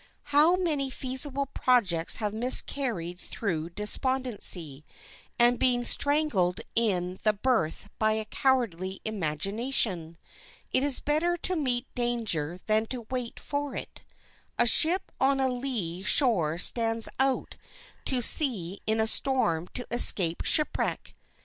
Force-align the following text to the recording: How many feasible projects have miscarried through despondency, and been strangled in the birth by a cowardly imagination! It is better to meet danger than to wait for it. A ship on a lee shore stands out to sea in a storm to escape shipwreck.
How 0.33 0.55
many 0.55 0.89
feasible 0.89 1.45
projects 1.45 2.15
have 2.15 2.33
miscarried 2.33 3.19
through 3.19 3.69
despondency, 3.69 4.83
and 5.37 5.59
been 5.59 5.85
strangled 5.85 6.59
in 6.75 7.19
the 7.21 7.33
birth 7.33 7.87
by 7.99 8.13
a 8.13 8.25
cowardly 8.25 8.99
imagination! 9.05 10.17
It 10.73 10.81
is 10.81 10.99
better 10.99 11.37
to 11.43 11.55
meet 11.55 11.85
danger 11.93 12.59
than 12.65 12.87
to 12.87 13.05
wait 13.11 13.39
for 13.39 13.75
it. 13.75 14.03
A 14.57 14.65
ship 14.65 15.11
on 15.19 15.39
a 15.39 15.47
lee 15.49 16.01
shore 16.01 16.57
stands 16.57 17.07
out 17.19 17.55
to 18.05 18.23
sea 18.23 18.79
in 18.87 18.99
a 18.99 19.05
storm 19.05 19.67
to 19.75 19.85
escape 19.93 20.43
shipwreck. 20.43 21.13